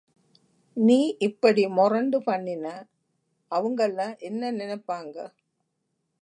[0.77, 0.97] நீ
[1.19, 2.65] இப்படி மொரண்டு பண்ணின
[3.51, 5.15] அவுங்கள்ளாம் என்ன நெனப்பாங்க?